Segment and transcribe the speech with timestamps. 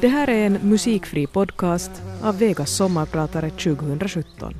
[0.00, 1.90] Det här är en musikfri podcast
[2.22, 4.54] av Vegas sommarpratare 2017.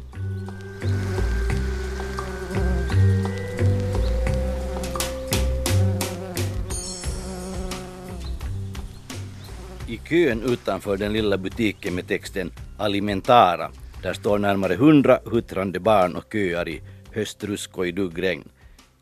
[9.88, 13.70] I kön utanför den lilla butiken med texten Alimentara,
[14.02, 16.82] där står närmare hundra huttrande barn och köar i
[17.12, 18.48] höstrusk och i duggregn.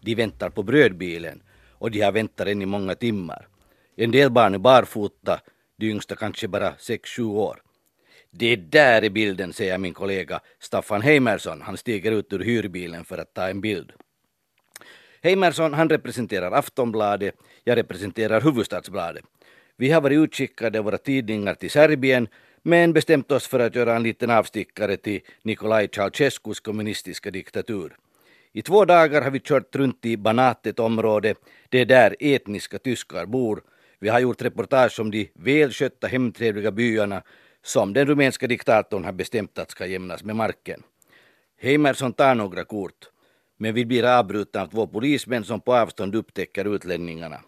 [0.01, 1.41] De väntar på brödbilen
[1.79, 3.49] och de har väntat än i många timmar.
[3.97, 5.41] En del barn är barfota,
[5.79, 7.63] de yngsta kanske bara 6-7 år.
[8.31, 11.63] Det där är bilden, säger min kollega Staffan Heimersson.
[11.63, 13.93] Han stiger ut ur hyrbilen för att ta en bild.
[15.23, 17.35] Heimersson han representerar Aftonbladet,
[17.65, 19.25] jag representerar Huvudstadsbladet.
[19.77, 22.29] Vi har varit utskickade våra tidningar till Serbien
[22.63, 27.97] men bestämt oss för att göra en liten avstickare till Nikolaj Ceausescus kommunistiska diktatur.
[28.53, 31.35] I två dagar har vi kört runt i Banatet område,
[31.69, 33.63] det är där etniska tyskar bor.
[34.01, 37.23] Vi har gjort reportage om de välskötta hemtrevliga byarna
[37.63, 40.83] som den rumänska diktatorn har bestämt att ska jämnas med marken.
[41.61, 43.11] Heimerson tar några kort,
[43.57, 47.41] men vi blir avbrutna av två polismän som på avstånd upptäcker utlänningarna.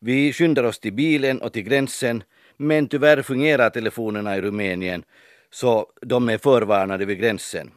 [0.00, 2.22] Vi skyndar oss till bilen och till gränsen,
[2.56, 5.04] men tyvärr fungerar telefonerna i Rumänien
[5.50, 7.70] så de är förvarnade vid gränsen.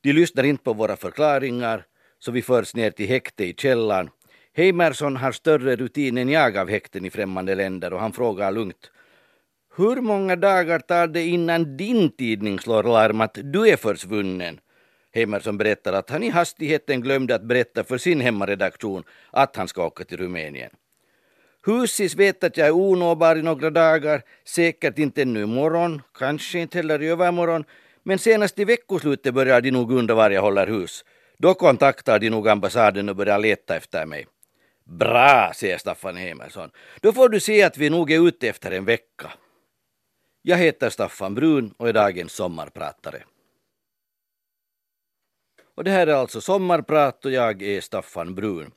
[0.00, 1.84] De lyssnar inte på våra förklaringar
[2.18, 4.10] så vi förs ner till häkte i källaren.
[4.56, 8.90] Heimersson har större rutin än jag av häkten i främmande länder och han frågar lugnt
[9.76, 14.60] hur många dagar tar det innan din tidning slår larm att du är försvunnen?
[15.14, 19.86] Heimersson berättar att han i hastigheten glömde att berätta för sin hemmaredaktion att han ska
[19.86, 20.70] åka till Rumänien.
[21.66, 26.78] Husis vet att jag är onåbar i några dagar, säkert inte ännu imorgon, kanske inte
[26.78, 27.64] heller i övermorgon,
[28.02, 31.04] men senast i veckoslutet börjar de nog undra var jag håller hus.
[31.38, 34.26] Då kontaktar de nog ambassaden och börjar leta efter mig.
[34.88, 36.70] Bra, säger Staffan Emerson.
[37.00, 39.32] Då får du se att vi nog är ute efter en vecka.
[40.42, 43.22] Jag heter Staffan Brun och är dagens sommarpratare.
[45.74, 48.70] Och det här är alltså Sommarprat och jag är Staffan Brun.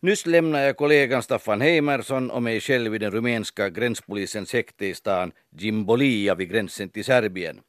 [0.00, 4.94] Nyss lämnade jag kollegan Staffan Heimersson och mig själv i den rumänska gränspolisens häkte i
[4.94, 7.60] stan Gimbolia vid gränsen till Serbien.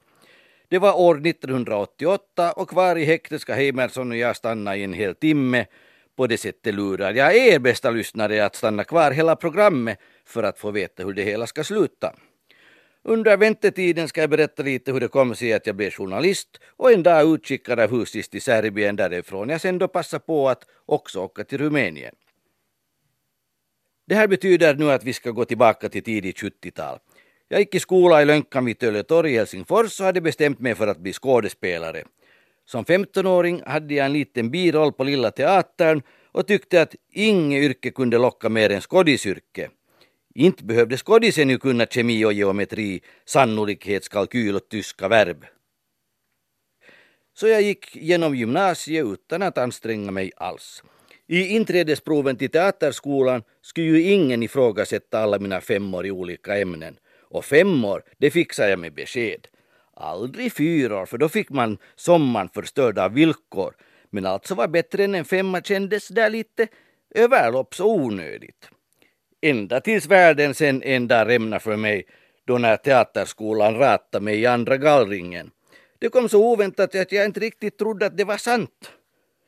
[0.68, 4.94] Det var år 1988 och kvar i häktet ska Heimersson och jag stanna i en
[4.94, 5.66] hel timme.
[6.22, 10.60] På det sättet lurar jag er bästa lyssnare att stanna kvar hela programmet för att
[10.60, 12.16] få veta hur det hela ska sluta.
[13.04, 16.92] Under väntetiden ska jag berätta lite hur det kom sig att jag blev journalist och
[16.92, 21.20] en dag utskickad av Husis till Serbien därifrån jag sen då passade på att också
[21.20, 22.16] åka till Rumänien.
[24.08, 27.00] Det här betyder nu att vi ska gå tillbaka till tidigt 70-tal.
[27.48, 30.88] Jag gick i skola i Lönkan vid Töletorg i Helsingfors och hade bestämt mig för
[30.88, 32.04] att bli skådespelare.
[32.66, 36.02] Som 15-åring hade jag en liten biroll på Lilla Teatern
[36.32, 39.70] och tyckte att inget yrke kunde locka mer än skådisyrke.
[40.36, 45.46] Inte behövde skådisen ju kunna kemi och geometri, sannolikhetskalkyl och tyska verb.
[47.34, 50.84] Så jag gick genom gymnasiet utan att anstränga mig alls.
[51.28, 56.98] I inträdesproven till teaterskolan skulle ju ingen ifrågasätta alla mina femmor i olika ämnen.
[57.30, 59.48] Och femmor, det fixar jag med besked.
[59.94, 63.76] Aldrig fyror, för då fick man sommaren förstörd av villkor.
[64.10, 66.68] Men alltså var bättre än en femma kändes där lite
[67.16, 68.70] överlopps och onödigt.
[69.42, 72.06] Ända tills världen sen en dag rämnade för mig
[72.46, 75.52] då när teaterskolan ratade mig i andra gallringen.
[76.00, 78.92] Det kom så oväntat att jag inte riktigt trodde att det var sant.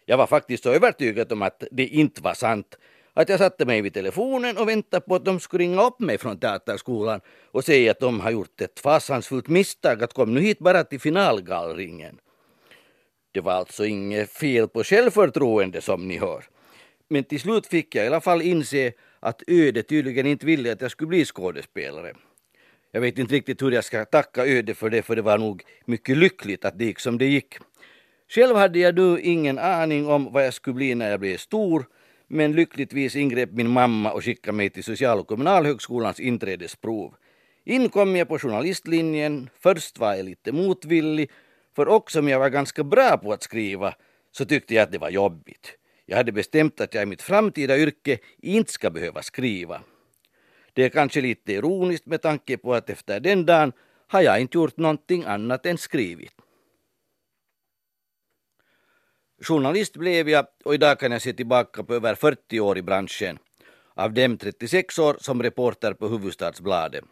[0.05, 2.77] Jag var faktiskt så övertygad om att det inte var sant
[3.13, 6.17] att jag satte mig vid telefonen och väntade på att de skulle ringa upp mig
[6.17, 10.59] från teaterskolan och säga att de har gjort ett fasansfullt misstag att kom nu hit
[10.59, 12.19] bara till finalgallringen.
[13.31, 16.45] Det var alltså inget fel på självförtroende som ni hör.
[17.09, 20.81] Men till slut fick jag i alla fall inse att ödet tydligen inte ville att
[20.81, 22.13] jag skulle bli skådespelare.
[22.91, 25.63] Jag vet inte riktigt hur jag ska tacka ödet för det, för det var nog
[25.85, 27.57] mycket lyckligt att det gick som det gick.
[28.27, 31.85] Själv hade jag nu ingen aning om vad jag skulle bli när jag blev stor,
[32.33, 37.13] men lyckligtvis ingrep min mamma och skickade mig till social och kommunalhögskolans inträdesprov.
[37.63, 41.31] In kom jag på journalistlinjen, först var jag lite motvillig,
[41.75, 43.93] för också om jag var ganska bra på att skriva
[44.31, 45.77] så tyckte jag att det var jobbigt.
[46.05, 49.81] Jag hade bestämt att jag i mitt framtida yrke inte ska behöva skriva.
[50.73, 53.71] Det är kanske lite ironiskt med tanke på att efter den dagen
[54.07, 56.33] har jag inte gjort någonting annat än skrivit.
[59.43, 63.39] Journalist blev jag och idag kan jag se tillbaka på över 40 år i branschen.
[63.93, 67.03] Av dem 36 år som reporter på Huvudstadsbladet.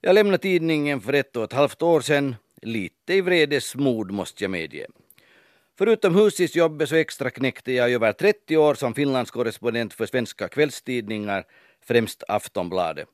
[0.00, 4.50] Jag lämnade tidningen för ett och ett halvt år sedan, lite i vredesmod måste jag
[4.50, 4.86] medge.
[5.78, 11.44] Förutom husisjobbet så extra knäckte jag i över 30 år som finlandskorrespondent för svenska kvällstidningar,
[11.84, 13.08] främst Aftonbladet.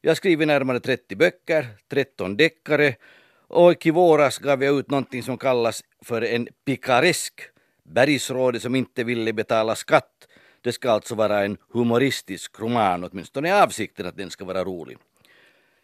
[0.00, 2.94] Jag har skrivit närmare 30 böcker, 13 deckare
[3.48, 7.53] och i våras gav jag ut någonting som kallas för en pikaresk.
[7.84, 10.28] Bergsrådet som inte ville betala skatt.
[10.60, 14.98] Det ska alltså vara en humoristisk roman, åtminstone är avsikten att den ska vara rolig.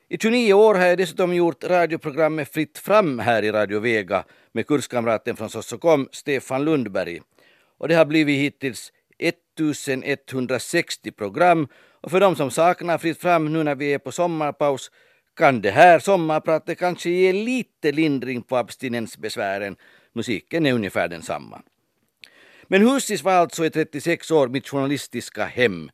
[0.08, 4.66] I 29 år har jag dessutom gjort radioprogrammet Fritt fram här i Radio Vega med
[4.66, 7.20] kurskamraten från Sossokom, Stefan Lundberg.
[7.78, 11.68] Och det har blivit hittills 1160 program
[12.00, 14.90] och för de som saknar Fritt fram nu när vi är på sommarpaus
[15.36, 19.76] kan det här sommarpratet kanske ge lite lindring på abstinensbesvären.
[20.12, 21.62] Musiken är ungefär densamma.
[22.72, 25.90] Men Husis var alltså i 36 år mitt journalistiska hem.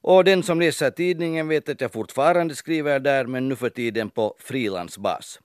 [0.00, 4.10] Och den som läser tidningen vet att jag fortfarande skriver där men nu för tiden
[4.10, 5.40] på frilansbas.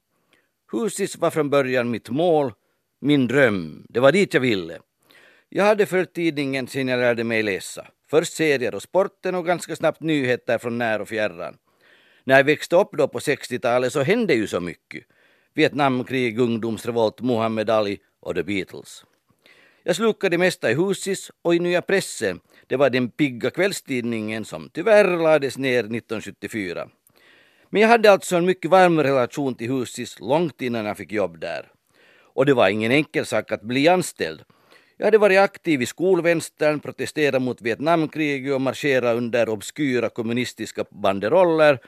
[0.72, 2.54] Husis var från början mitt mål,
[3.02, 3.86] min dröm.
[3.90, 4.80] Det var dit jag ville.
[5.50, 7.88] Jag hade följt tidningen sen jag lärde mig läsa.
[8.10, 11.58] Först serier och sporten och ganska snabbt nyheter från när och fjärran.
[12.24, 15.04] När jag växte upp då på 60-talet så hände ju så mycket.
[15.54, 19.04] Vietnamkrig, ungdomsrevolt, Muhammed Ali och The Beatles.
[19.88, 22.40] Jag slukade det mesta i Husis och i Nya Pressen.
[22.68, 26.90] Det var den pigga kvällstidningen som tyvärr lades ner 1974.
[27.70, 31.40] Men jag hade alltså en mycket varm relation till Husis långt innan jag fick jobb
[31.40, 31.72] där.
[32.22, 34.44] Och det var ingen enkel sak att bli anställd.
[34.98, 41.80] Jag hade varit aktiv i skolvänstern, protesterat mot Vietnamkriget och marscherat under obskyra kommunistiska banderoller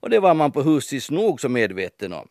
[0.00, 2.28] och det var man på Husis nog så medveten om.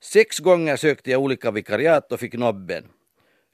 [0.00, 2.84] Sex gånger sökte jag olika vikariat och fick nobben.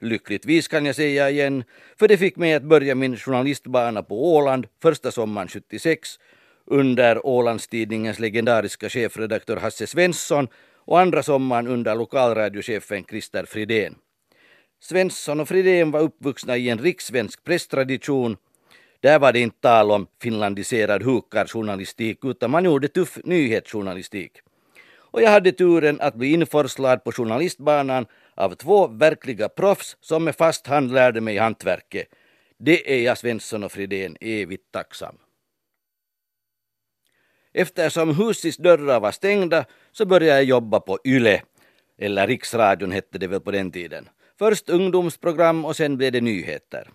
[0.01, 1.63] Lyckligtvis kan jag säga igen,
[1.99, 6.19] för det fick mig att börja min journalistbana på Åland första sommaren 76
[6.65, 10.47] under Ålandstidningens legendariska chefredaktör Hasse Svensson
[10.85, 13.95] och andra sommaren under lokalradiochefen Christer Fridén.
[14.79, 18.37] Svensson och Fridén var uppvuxna i en rikssvensk presstradition.
[18.99, 24.31] Där var det inte tal om finlandiserad hukarjournalistik utan man gjorde tuff nyhetsjournalistik.
[24.97, 28.05] Och jag hade turen att bli inforslad på journalistbanan
[28.37, 32.07] av två verkliga proffs som med fast hand lärde mig hantverket.
[32.57, 35.17] Det är jag Svensson och Fridén evigt tacksam.
[37.53, 41.41] Eftersom husets dörrar var stängda så började jag jobba på YLE,
[41.97, 44.09] eller Riksradion hette det väl på den tiden.
[44.39, 46.89] Först ungdomsprogram och sen blev det nyheter.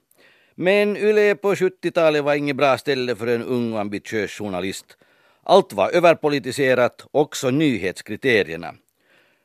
[0.54, 4.96] Men YLE på 70-talet var inget bra ställe för en ung och ambitiös journalist.
[5.42, 8.74] Allt var överpolitiserat, också nyhetskriterierna.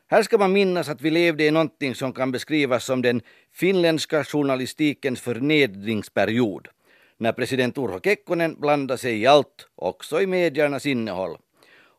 [0.09, 3.21] Här ska man minnas att vi levde i någonting som kan beskrivas som den
[3.53, 6.67] finländska journalistikens förnedringsperiod,
[7.17, 11.37] när president Urho Kekkonen blandade sig i allt, också i mediernas innehåll.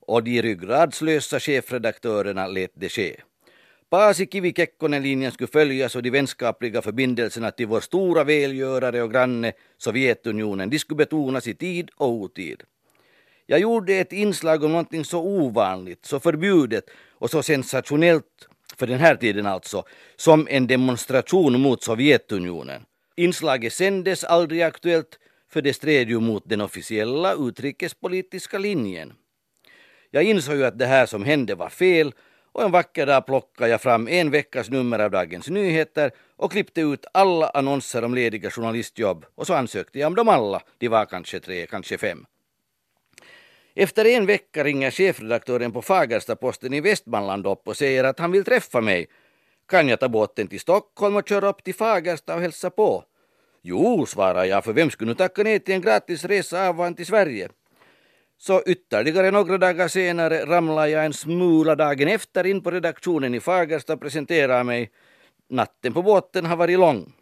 [0.07, 3.17] Och de ryggradslösa chefredaktörerna lät det ske.
[3.91, 10.71] Paasikivi Kekkonen-linjen skulle följas och de vänskapliga förbindelserna till vår stora välgörare och granne Sovjetunionen,
[10.71, 12.63] de skulle betonas i tid och otid.
[13.51, 18.99] Jag gjorde ett inslag om någonting så ovanligt, så förbjudet och så sensationellt, för den
[18.99, 19.85] här tiden alltså,
[20.17, 22.83] som en demonstration mot Sovjetunionen.
[23.17, 25.19] Inslaget sändes aldrig aktuellt,
[25.51, 29.13] för det stred ju mot den officiella utrikespolitiska linjen.
[30.11, 32.13] Jag insåg ju att det här som hände var fel
[32.53, 36.81] och en vacker dag plockade jag fram en veckas nummer av Dagens Nyheter och klippte
[36.81, 40.63] ut alla annonser om lediga journalistjobb och så ansökte jag om dem alla.
[40.79, 42.27] De var kanske tre, kanske fem.
[43.81, 48.45] Efter en vecka ringer chefredaktören på Fagersta-Posten i Västmanland upp och säger att han vill
[48.45, 49.07] träffa mig.
[49.69, 53.05] Kan jag ta båten till Stockholm och köra upp till Fagersta och hälsa på?
[53.63, 57.07] Jo, svarar jag, för vem skulle nu tacka nej till en gratis resa av till
[57.07, 57.49] Sverige?
[58.39, 63.41] Så ytterligare några dagar senare ramlar jag en smula dagen efter in på redaktionen i
[63.41, 64.91] Fagersta och presenterar mig.
[65.49, 67.13] Natten på båten har varit lång.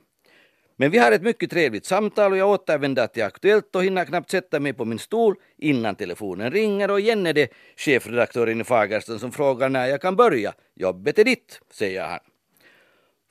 [0.76, 4.30] Men vi har ett mycket trevligt samtal och jag återvänder till Aktuellt och hinner knappt
[4.30, 9.18] sätta mig på min stol innan telefonen ringer och igen är det chefredaktören i Fagersta
[9.18, 10.54] som frågar när jag kan börja.
[10.74, 12.18] Jobbet är ditt, säger han.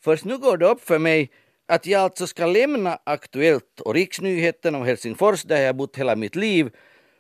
[0.03, 1.31] Först nu går det upp för mig
[1.67, 6.35] att jag alltså ska lämna Aktuellt och Riksnyheten och Helsingfors där jag bott hela mitt
[6.35, 6.69] liv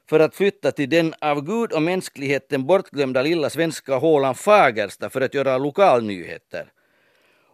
[0.09, 5.21] för att flytta till den av Gud och mänskligheten bortglömda lilla svenska hålan Fagersta för
[5.21, 6.71] att göra lokalnyheter.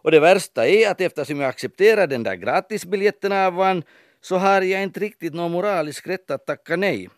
[0.02, 3.82] Och det värsta är att eftersom jag accepterar den där gratisbiljetten av han
[4.20, 7.08] så har jag inte riktigt någon moralisk rätt att tacka nej.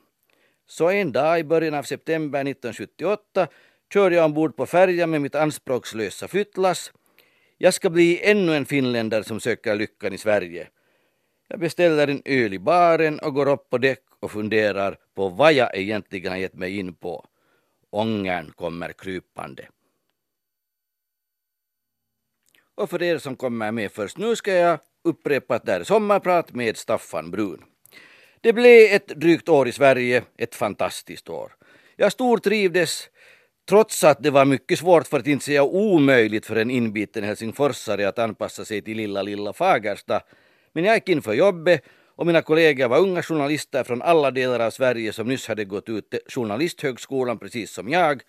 [0.66, 3.48] Så en dag i början av september 1978
[3.92, 6.92] kör jag ombord på färjan med mitt anspråkslösa flyttlass.
[7.58, 10.68] Jag ska bli ännu en finländare som söker lyckan i Sverige.
[11.48, 15.52] Jag beställer en öl i baren och går upp på däck och funderar på vad
[15.52, 17.24] jag egentligen har gett mig in på.
[17.90, 19.68] Ångern kommer krypande.
[22.76, 26.52] Och för er som kommer med först nu ska jag upprepa att det är sommarprat
[26.54, 27.62] med Staffan Brun.
[28.40, 31.52] Det blev ett drygt år i Sverige, ett fantastiskt år.
[31.96, 33.08] Jag stortrivdes
[33.68, 38.08] trots att det var mycket svårt för att inte säga omöjligt för en inbiten helsingforsare
[38.08, 40.20] att anpassa sig till lilla, lilla Fagersta.
[40.72, 41.82] Men jag gick in för jobbet
[42.16, 45.88] och mina kollegor var unga journalister från alla delar av Sverige som nyss hade gått
[45.88, 48.22] ut Journalisthögskolan precis som jag.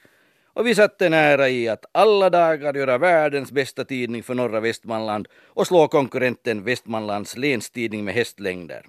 [0.56, 5.28] Och vi satte nära i att alla dagar göra världens bästa tidning för norra Västmanland
[5.46, 8.86] och slå konkurrenten Västmanlands länstidning med hästlängder.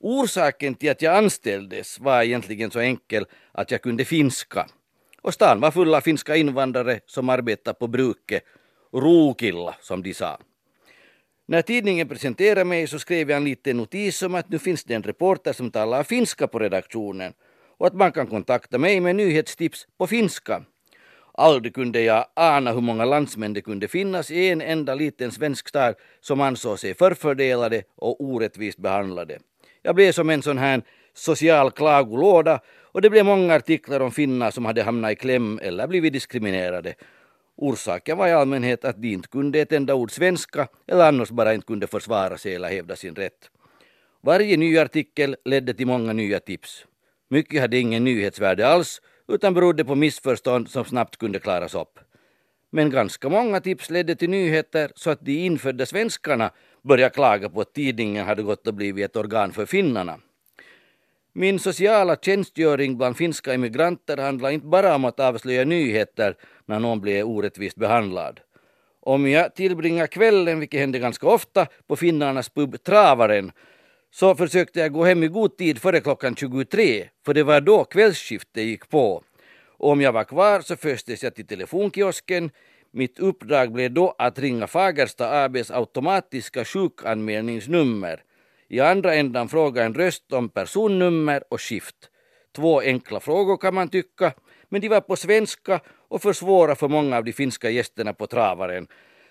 [0.00, 4.66] Orsaken till att jag anställdes var egentligen så enkel att jag kunde finska.
[5.22, 8.44] Och stan var full av finska invandrare som arbetade på bruket,
[8.92, 10.38] rokilla som de sa.
[11.46, 14.94] När tidningen presenterade mig så skrev jag en liten notis om att nu finns det
[14.94, 17.32] en reporter som talar finska på redaktionen
[17.84, 20.62] och att man kan kontakta mig med nyhetstips på finska.
[21.34, 25.68] Aldrig kunde jag ana hur många landsmän det kunde finnas i en enda liten svensk
[25.68, 29.38] stad som ansåg sig förfördelade och orättvist behandlade.
[29.82, 30.82] Jag blev som en sån här
[31.14, 32.60] social klagolåda
[32.92, 36.94] och det blev många artiklar om finnar som hade hamnat i kläm eller blivit diskriminerade.
[37.56, 41.54] Orsaken var i allmänhet att de inte kunde ett enda ord svenska eller annars bara
[41.54, 43.50] inte kunde försvara sig eller hävda sin rätt.
[44.20, 46.86] Varje ny artikel ledde till många nya tips.
[47.34, 51.98] Mycket hade ingen nyhetsvärde alls utan berodde på missförstånd som snabbt kunde klaras upp.
[52.70, 56.50] Men ganska många tips ledde till nyheter så att de infödda svenskarna
[56.82, 60.18] började klaga på att tidningen hade gått och blivit ett organ för finnarna.
[61.32, 66.36] Min sociala tjänstgöring bland finska immigranter handlar inte bara om att avslöja nyheter
[66.66, 68.40] när någon blir orättvist behandlad.
[69.00, 73.52] Om jag tillbringar kvällen, vilket händer ganska ofta, på finnarnas pub Travaren
[74.14, 77.84] så försökte jag gå hem i god tid före klockan 23, för det var då
[77.84, 79.22] kvällsskiftet gick på.
[79.78, 82.50] Och om jag var kvar så föstes jag till telefonkiosken.
[82.90, 88.22] Mitt uppdrag blev då att ringa Fagersta ABs automatiska sjukanmälningsnummer.
[88.68, 91.96] I andra ändan fråga en röst om personnummer och skift.
[92.56, 94.32] Två enkla frågor kan man tycka,
[94.68, 98.26] men de var på svenska och för svåra för många av de finska gästerna på
[98.26, 98.86] Travaren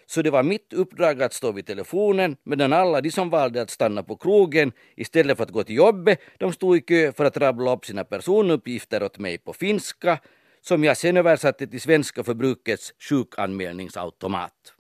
[0.05, 3.69] så det var mitt uppdrag att stå vid telefonen medan alla de som valde att
[3.69, 7.37] stanna på krogen istället för att gå till jobbet, de stod i kö för att
[7.37, 10.19] rabbla upp sina personuppgifter åt mig på finska
[10.61, 14.73] som jag sen översatte till svenska för brukets sjukanmälningsautomat.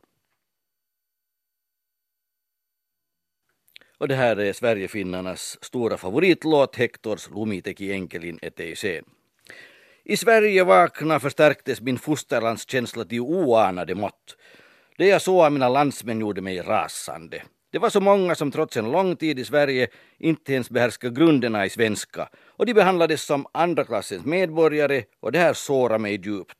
[3.97, 9.05] Och det här är Sverigefinnarnas stora favoritlåt Hektors Lumiteki enkelin eteiseen.
[10.05, 14.37] I Sverige vakna förstärktes min fosterlandskänsla till oanade mått.
[14.97, 17.41] Det jag såg av mina landsmän gjorde mig rasande.
[17.71, 21.65] Det var så många som trots en lång tid i Sverige inte ens behärskade grunderna
[21.65, 26.57] i svenska och de behandlades som andra klassens medborgare och det här sårade mig djupt.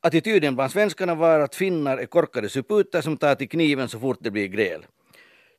[0.00, 4.18] Attityden bland svenskarna var att finnar är korkade suputer som tar till kniven så fort
[4.20, 4.86] det blir gräl.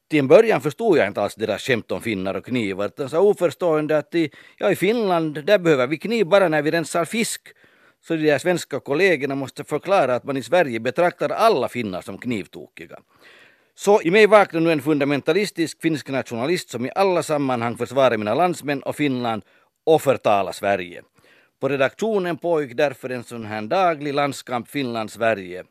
[0.10, 3.20] Till en början förstod jag inte alls deras skämt om finnar och knivar utan sa
[3.20, 7.42] oförstående att i, ja, i Finland där behöver vi kniv bara när vi rensar fisk
[8.08, 12.18] så de där svenska kollegorna måste förklara att man i Sverige betraktar alla finnar som
[12.18, 13.00] knivtokiga.
[13.76, 18.36] Så i mig vaknar nu en fundamentalistisk finsk nationalist som i alla sammanhang försvarar mina
[18.36, 19.42] landsmän och Finland
[19.86, 21.02] och förtalar Sverige.
[21.60, 25.64] På redaktionen pågick därför en sån här daglig landskamp Finland-Sverige.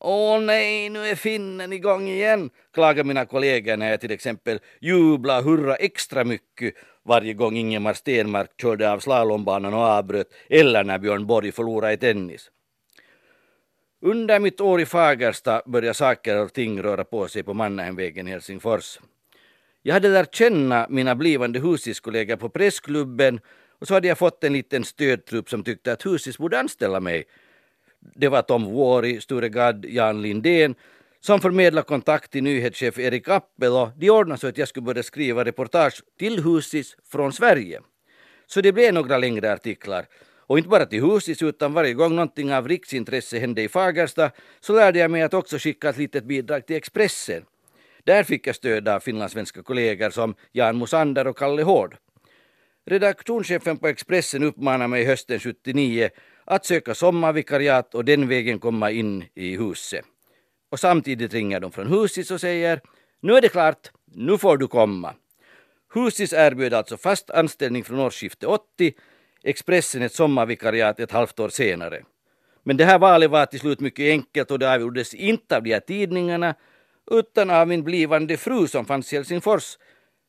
[0.00, 5.38] Åh nej, nu är finnen igång igen, klagar mina kollegor när jag till exempel jublar
[5.38, 10.98] och hurrar extra mycket varje gång Ingemar Stenmark körde av slalombanan och avbröt eller när
[10.98, 12.50] Björn Borg förlorade i tennis.
[14.02, 18.30] Under mitt år i Fagersta började saker och ting röra på sig på Mannheimvägen i
[18.30, 18.98] Helsingfors.
[19.82, 23.40] Jag hade lärt känna mina blivande husiskollegor på pressklubben
[23.78, 27.24] och så hade jag fått en liten stödtrupp som tyckte att Husis borde anställa mig.
[28.14, 30.74] Det var Tom Vuori, Sture Gadd, Jan Lindén
[31.20, 35.02] som förmedlade kontakt till nyhetschef Erik Appel och de ordnade så att jag skulle börja
[35.02, 37.80] skriva reportage till Husis från Sverige.
[38.46, 40.06] Så det blev några längre artiklar.
[40.46, 44.72] Och inte bara till Husis utan varje gång någonting av riksintresse hände i Fagersta så
[44.72, 47.44] lärde jag mig att också skicka ett litet bidrag till Expressen.
[48.04, 51.96] Där fick jag stöd av finlandssvenska kollegor som Jan Mosander och Kalle Hård.
[52.86, 56.10] Redaktionschefen på Expressen uppmanade mig hösten 79
[56.44, 60.04] att söka sommarvikariat och den vägen komma in i huset.
[60.70, 62.80] Och samtidigt ringer de från Husis och säger
[63.20, 65.14] nu är det klart, nu får du komma.
[65.94, 68.92] Husis erbjöd alltså fast anställning från årsskiftet 80,
[69.42, 72.02] Expressen ett sommarvikariat ett halvt år senare.
[72.62, 75.72] Men det här valet var till slut mycket enkelt och det avgjordes inte av de
[75.72, 76.54] här tidningarna
[77.10, 79.78] utan av min blivande fru som fanns i Helsingfors.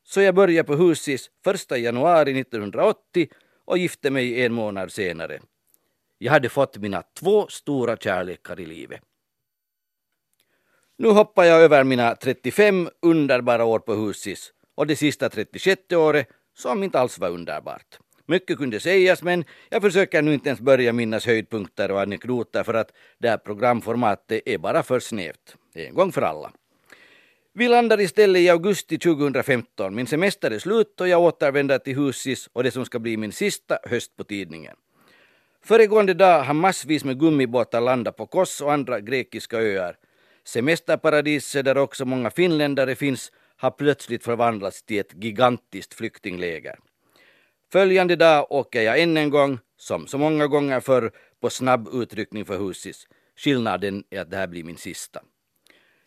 [0.04, 1.30] Så jag började på Husis
[1.72, 3.28] 1 januari 1980
[3.66, 5.40] och gifte mig en månad senare.
[6.18, 9.02] Jag hade fått mina två stora kärlekar i livet.
[11.02, 16.28] Nu hoppar jag över mina 35 underbara år på Husis och det sista 36 året
[16.58, 18.00] som inte alls var underbart.
[18.26, 22.74] Mycket kunde sägas men jag försöker nu inte ens börja minnas höjdpunkter och anekdoter för
[22.74, 25.56] att det här programformatet är bara för snävt.
[25.74, 26.52] En gång för alla.
[27.54, 29.96] Vi landar istället i augusti 2015.
[29.96, 33.32] Min semester är slut och jag återvänder till Husis och det som ska bli min
[33.32, 34.76] sista höst på tidningen.
[35.64, 39.96] Föregående dag har massvis med gummibåtar landat på Kos och andra grekiska öar.
[40.44, 46.80] Semesterparadiset där också många finländare finns har plötsligt förvandlats till ett gigantiskt flyktingläger.
[47.72, 52.46] Följande dag åker jag än en gång, som så många gånger förr, på snabb utryckning
[52.46, 53.08] för Husis.
[53.36, 55.22] Skillnaden är att det här blir min sista.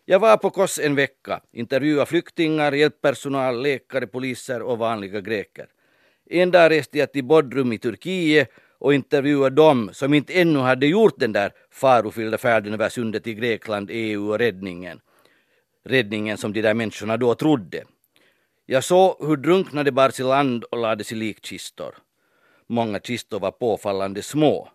[0.05, 5.67] Jag var på Kos en vecka, intervjuade flyktingar, hjälppersonal, läkare, poliser och vanliga greker.
[6.29, 8.49] En dag reste jag till Bodrum i Turkiet
[8.85, 13.33] och intervjuade dem som inte ännu hade gjort den där farofyllda färden över sundet till
[13.33, 14.99] Grekland, EU och räddningen.
[15.85, 17.83] Räddningen som de där människorna då trodde.
[18.65, 21.95] Jag såg hur drunknade bars i land och lades i likkistor.
[22.67, 24.69] Många kistor var påfallande små.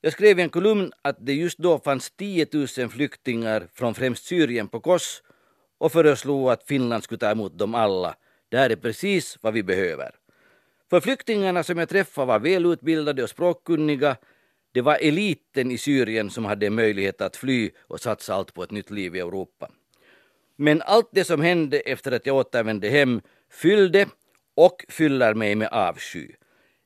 [0.00, 4.24] Jag skrev i en kolumn att det just då fanns 10 000 flyktingar från främst
[4.24, 5.22] Syrien på Kos
[5.78, 8.14] och föreslog att Finland skulle ta emot dem alla.
[8.48, 10.17] Det här är precis vad vi behöver.
[10.90, 14.16] För flyktingarna som jag träffade var välutbildade och språkkunniga.
[14.72, 18.70] Det var eliten i Syrien som hade möjlighet att fly och satsa allt på ett
[18.70, 19.70] nytt liv i Europa.
[20.56, 24.06] Men allt det som hände efter att jag återvände hem fyllde
[24.56, 26.28] och fyller mig med avsky.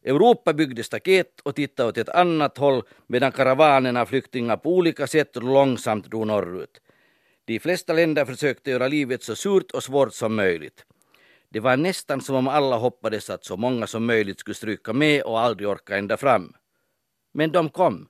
[0.04, 5.06] Europa byggde staket och tittade åt ett annat håll medan karavanen av flyktingar på olika
[5.06, 6.80] sätt långsamt drog norrut.
[7.44, 10.84] De flesta länder försökte göra livet så surt och svårt som möjligt.
[11.52, 15.22] Det var nästan som om alla hoppades att så många som möjligt skulle stryka med
[15.22, 16.52] och aldrig orka ända fram.
[17.34, 18.08] Men de kom.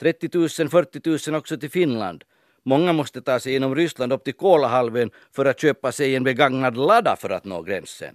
[0.00, 2.24] 30 000, 40 000 också till Finland.
[2.64, 6.76] Många måste ta sig genom Ryssland upp till Kolahalvön för att köpa sig en begagnad
[6.76, 8.14] ladda för att nå gränsen.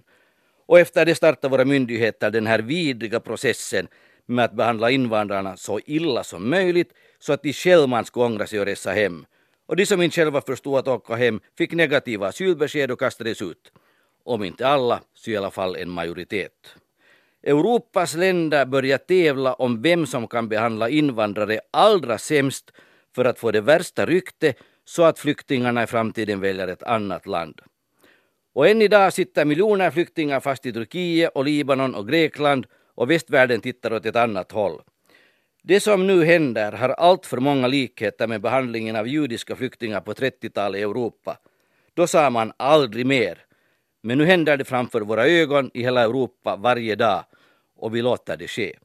[0.66, 3.88] Och efter det startade våra myndigheter den här vidriga processen
[4.26, 8.60] med att behandla invandrarna så illa som möjligt så att de självmant skulle ångra sig
[8.60, 9.26] och resa hem.
[9.66, 13.72] Och de som inte själva förstod att åka hem fick negativa asylbesked och kastades ut.
[14.24, 16.76] Om inte alla, så i alla fall en majoritet.
[17.42, 22.70] Europas länder börjar tävla om vem som kan behandla invandrare allra sämst
[23.14, 24.54] för att få det värsta rykte
[24.84, 27.60] så att flyktingarna i framtiden väljer ett annat land.
[28.52, 33.60] Och än idag sitter miljoner flyktingar fast i Turkiet och Libanon och Grekland och västvärlden
[33.60, 34.82] tittar åt ett annat håll.
[35.62, 40.12] Det som nu händer har allt för många likheter med behandlingen av judiska flyktingar på
[40.12, 41.38] 30-talet i Europa.
[41.94, 43.38] Då sa man aldrig mer.
[44.02, 47.24] Men nu händer det framför våra ögon i hela Europa varje dag
[47.76, 48.78] och vi låter det ske.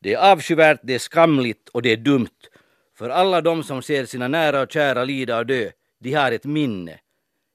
[0.00, 2.40] Det är avskyvärt, det är skamligt och det är dumt.
[2.94, 6.44] För alla de som ser sina nära och kära lida och dö, de har ett
[6.44, 7.00] minne.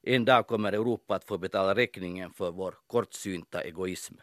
[0.03, 4.15] En dag kommer Europa att få betala räkningen för vår kortsynta egoism.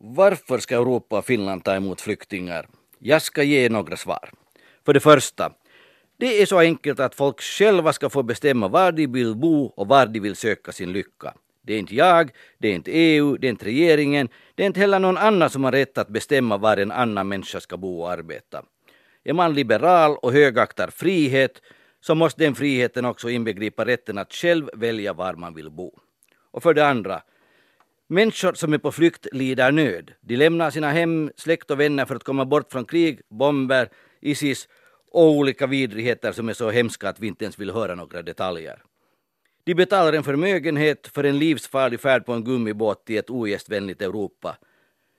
[0.00, 2.68] Varför ska Europa och Finland ta emot flyktingar?
[2.98, 4.30] Jag ska ge några svar.
[4.84, 5.52] För det första,
[6.16, 9.88] det är så enkelt att folk själva ska få bestämma var de vill bo och
[9.88, 11.34] var de vill söka sin lycka.
[11.62, 14.80] Det är inte jag, det är inte EU, det är inte regeringen, det är inte
[14.80, 18.10] heller någon annan som har rätt att bestämma var en annan människa ska bo och
[18.10, 18.62] arbeta.
[19.24, 21.62] Är man liberal och högaktar frihet
[22.00, 25.98] så måste den friheten också inbegripa rätten att själv välja var man vill bo.
[26.50, 27.22] Och för det andra,
[28.08, 30.12] människor som är på flykt lider nöd.
[30.20, 33.88] De lämnar sina hem, släkt och vänner för att komma bort från krig, bomber,
[34.20, 34.68] Isis
[35.14, 38.82] och olika vidrigheter som är så hemska att vi inte ens vill höra några detaljer.
[39.64, 44.56] De betalar en förmögenhet för en livsfarlig färd på en gummibåt till ett ogästvänligt Europa.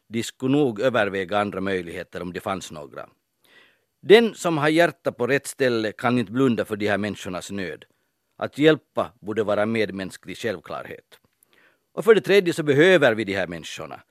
[0.10, 3.10] De skulle nog överväga andra möjligheter om det fanns några.
[4.01, 7.86] Den som har hjärta på rätt ställe kan inte blunda för de här människornas nöd.
[8.38, 11.19] Att hjälpa borde vara medmänsklig självklarhet.
[11.93, 14.01] Och för det tredje så behöver vi de här människorna.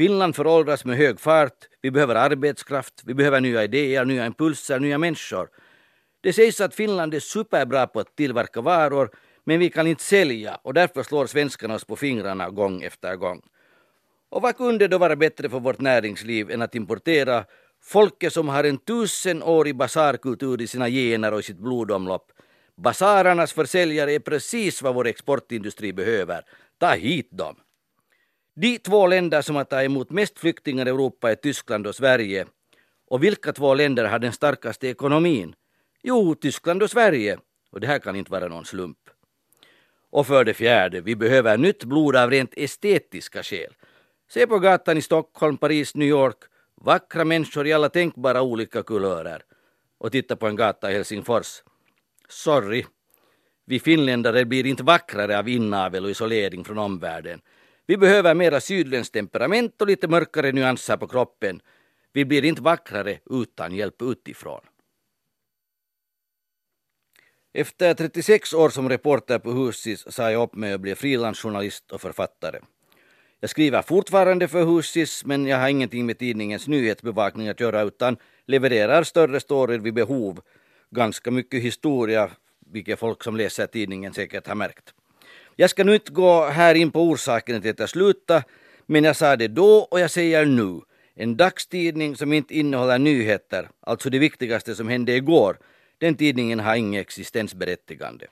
[0.00, 4.98] Finland föråldras med hög fart, vi behöver arbetskraft, vi behöver nya idéer, nya impulser, nya
[4.98, 5.48] människor.
[6.20, 9.10] Det sägs att Finland är superbra på att tillverka varor,
[9.44, 13.42] men vi kan inte sälja och därför slår svenskarna oss på fingrarna gång efter gång.
[14.30, 17.44] Och vad kunde då vara bättre för vårt näringsliv än att importera
[17.82, 22.32] folket som har en tusenårig basarkultur i sina gener och i sitt blodomlopp.
[22.76, 26.42] Basararnas försäljare är precis vad vår exportindustri behöver.
[26.78, 27.56] Ta hit dem!
[28.60, 32.46] De två länder som har tagit emot mest flyktingar i Europa är Tyskland och Sverige.
[33.06, 35.54] Och vilka två länder har den starkaste ekonomin?
[36.02, 37.38] Jo, Tyskland och Sverige.
[37.70, 38.98] Och det här kan inte vara någon slump.
[40.10, 43.72] Och för det fjärde, vi behöver nytt blod av rent estetiska skäl.
[44.30, 46.38] Se på gatan i Stockholm, Paris, New York.
[46.74, 49.42] Vackra människor i alla tänkbara olika kulörer.
[49.98, 51.62] Och titta på en gata i Helsingfors.
[52.28, 52.84] Sorry.
[53.66, 57.40] Vi finländare blir inte vackrare av inavel och isolering från omvärlden.
[57.90, 61.60] Vi behöver mera sydländskt temperament och lite mörkare nyanser på kroppen.
[62.12, 64.60] Vi blir inte vackrare utan hjälp utifrån.
[67.52, 72.00] Efter 36 år som reporter på Husis sa jag upp mig och blev frilansjournalist och
[72.00, 72.60] författare.
[73.40, 78.16] Jag skriver fortfarande för Husis men jag har ingenting med tidningens nyhetsbevakning att göra utan
[78.46, 80.40] levererar större stories vid behov.
[80.90, 82.30] Ganska mycket historia,
[82.66, 84.94] vilket folk som läser tidningen säkert har märkt.
[85.56, 88.44] Jag ska nu inte gå här in på orsaken till att jag slutade,
[88.86, 90.80] men jag sa det då och jag säger nu.
[91.14, 95.58] En dagstidning som inte innehåller nyheter, alltså det viktigaste som hände igår,
[95.98, 98.26] den tidningen har inget existensberättigande.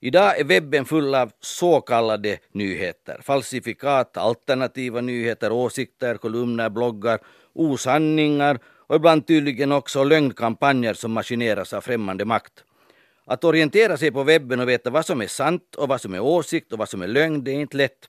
[0.00, 7.18] Idag är webben full av så kallade nyheter, falsifikat, alternativa nyheter, åsikter, kolumner, bloggar,
[7.52, 12.64] osanningar och ibland tydligen också lögnkampanjer som maskineras av främmande makt.
[13.30, 16.20] Att orientera sig på webben och veta vad som är sant och vad som är
[16.20, 18.08] åsikt och vad som är lögn, det är inte lätt.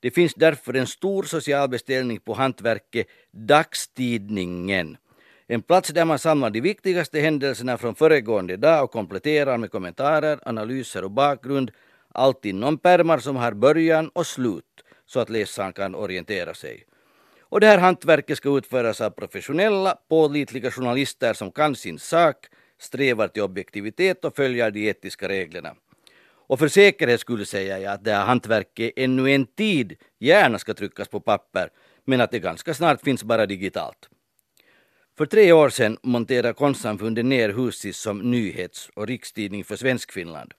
[0.00, 4.96] Det finns därför en stor social beställning på hantverket Dagstidningen.
[5.46, 10.38] En plats där man samlar de viktigaste händelserna från föregående dag och kompletterar med kommentarer,
[10.42, 11.70] analyser och bakgrund.
[12.12, 14.64] Allt inom pärmar som har början och slut
[15.06, 16.84] så att läsaren kan orientera sig.
[17.40, 22.36] Och det här hantverket ska utföras av professionella, pålitliga journalister som kan sin sak,
[22.82, 25.74] strävar till objektivitet och följer de etiska reglerna.
[26.46, 30.74] Och för säkerhets skull säger jag att det här hantverket ännu en tid gärna ska
[30.74, 31.68] tryckas på papper,
[32.04, 34.08] men att det ganska snart finns bara digitalt.
[35.18, 40.54] För tre år sedan monterade Konstsamfundet ner Husis som nyhets och rikstidning för Svenskfinland.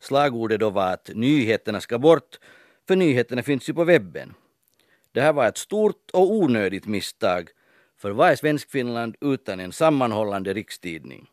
[0.00, 2.38] Slagordet då var att nyheterna ska bort,
[2.88, 4.34] för nyheterna finns ju på webben.
[5.12, 7.50] Det här var ett stort och onödigt misstag,
[7.98, 11.28] för vad är Svenskfinland utan en sammanhållande rikstidning?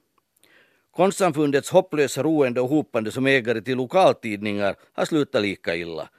[0.95, 6.09] Konstsamfundets hopplösa roende och hopande som ägare till lokaltidningar har slutat lika illa.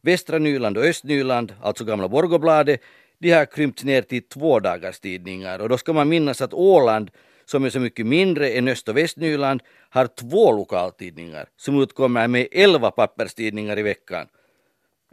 [0.00, 2.80] Västra Nyland och Östnyland, alltså gamla Borgobladet,
[3.18, 7.10] de har krympts ner till tvådagarstidningar och då ska man minnas att Åland,
[7.44, 12.48] som är så mycket mindre än Öst och Västnyland, har två lokaltidningar som utkommer med
[12.52, 14.26] elva papperstidningar i veckan.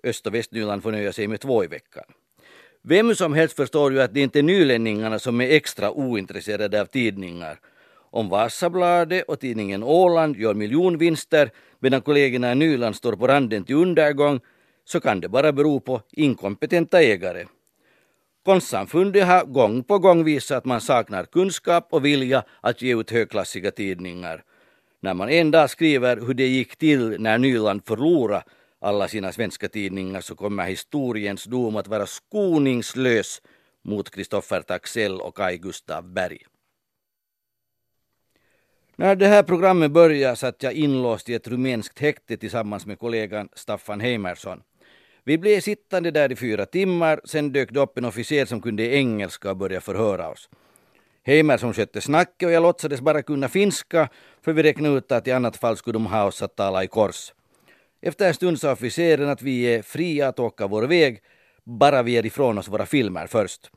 [0.03, 2.03] Öst och Västnyland får nöja sig med två i veckan.
[2.81, 6.85] Vem som helst förstår ju att det inte är nylänningarna som är extra ointresserade av
[6.85, 7.59] tidningar.
[8.13, 13.75] Om Vasabladet och tidningen Åland gör miljonvinster medan kollegorna i Nyland står på randen till
[13.75, 14.39] undergång
[14.85, 17.45] så kan det bara bero på inkompetenta ägare.
[18.45, 23.11] Konstsamfundet har gång på gång visat att man saknar kunskap och vilja att ge ut
[23.11, 24.43] högklassiga tidningar.
[25.01, 28.43] När man en dag skriver hur det gick till när Nyland förlorade
[28.81, 33.41] alla sina svenska tidningar så kommer historiens dom att vara skoningslös
[33.83, 36.52] mot Kristoffer Taxell och Kai Gustav Berg.
[39.03, 43.49] När det här programmet började satt jag inlåst i ett rumänskt häkte tillsammans med kollegan
[43.53, 44.61] Staffan Heimersson.
[45.23, 48.83] Vi blev sittande där i fyra timmar, sen dök det upp en officer som kunde
[48.83, 50.49] engelska och började förhöra oss.
[51.23, 54.09] Heimersson skötte snacket och jag låtsades bara kunna finska,
[54.41, 56.87] för vi räknade ut att i annat fall skulle de ha oss att tala i
[56.87, 57.33] kors.
[58.01, 61.19] Efter en stund sa officeren att vi är fria att åka vår väg,
[61.63, 63.69] bara vi är ifrån oss våra filmer först.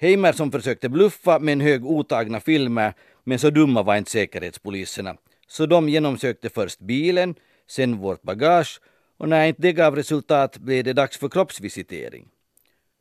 [0.00, 2.94] Heimersson försökte bluffa med en hög otagna filmer,
[3.28, 5.16] men så dumma var inte säkerhetspoliserna.
[5.48, 7.34] Så de genomsökte först bilen,
[7.66, 8.80] sen vårt bagage
[9.18, 12.28] och när inte det gav resultat blev det dags för kroppsvisitering.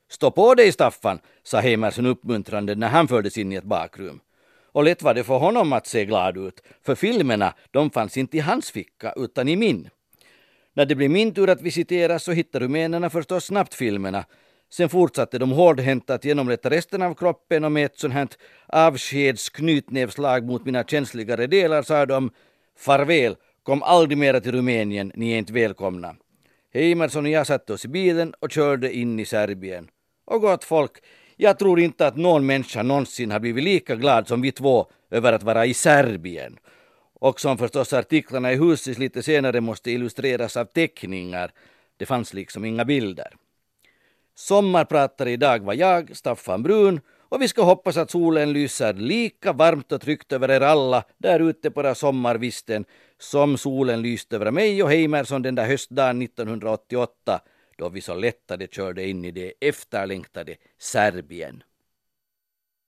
[0.09, 4.19] Stå på dig Staffan, sa Heimerson uppmuntrande när han fördes in i ett bakrum.
[4.71, 8.37] Och lätt var det för honom att se glad ut, för filmerna de fanns inte
[8.37, 9.89] i hans ficka utan i min.
[10.73, 14.25] När det blev min tur att visiteras så hittade rumänerna förstås snabbt filmerna.
[14.69, 18.27] Sen fortsatte de hårdhänt att genomrätta resten av kroppen och med ett sånt här
[18.67, 22.31] avskedsknytnävslag mot mina känsligare delar sa de
[22.77, 26.15] farväl Kom aldrig mera till Rumänien, ni är inte välkomna.
[26.73, 29.87] Heimerson och jag satte oss i bilen och körde in i Serbien.
[30.25, 30.91] Och gott folk,
[31.35, 35.33] jag tror inte att någon människa någonsin har blivit lika glad som vi två över
[35.33, 36.57] att vara i Serbien.
[37.19, 41.51] Och som förstås artiklarna i huset lite senare måste illustreras av teckningar.
[41.97, 43.33] Det fanns liksom inga bilder.
[44.39, 49.91] Sommarpratare idag var jag, Staffan Brun, och vi ska hoppas att solen lyser lika varmt
[49.91, 52.85] och tryggt över er alla där ute på den sommarvisten
[53.19, 57.41] som solen lyste över mig och Heimerson den där höstdagen 1988
[57.77, 61.63] då vi så lättade körde in i det efterlängtade Serbien.